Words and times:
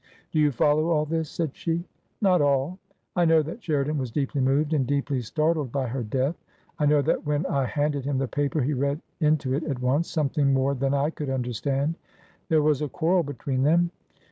Do 0.31 0.39
you 0.39 0.51
follow 0.51 0.87
all 0.89 1.05
this?" 1.05 1.29
said 1.29 1.55
she. 1.55 1.83
Not 2.21 2.41
all. 2.41 2.79
I 3.15 3.23
know 3.23 3.43
that 3.43 3.61
Sheridan 3.63 3.99
was 3.99 4.09
deeply 4.09 4.41
moved 4.41 4.73
and 4.73 4.87
deeply 4.87 5.21
startled 5.21 5.71
by 5.71 5.85
her 5.89 6.01
death. 6.01 6.33
I 6.79 6.87
know 6.87 7.03
that 7.03 7.23
when 7.23 7.45
I 7.45 7.65
handed 7.65 8.05
him 8.05 8.17
the 8.17 8.27
paper 8.27 8.61
he 8.61 8.73
read 8.73 8.99
into 9.19 9.53
it 9.53 9.63
at 9.65 9.77
once, 9.79 10.09
something 10.09 10.53
more 10.55 10.73
than 10.73 10.95
I 10.95 11.11
could 11.11 11.29
understand." 11.29 11.99
"There 12.49 12.63
was 12.63 12.81
a 12.81 12.89
quarrel 12.89 13.21
between 13.21 13.61
them? 13.61 13.91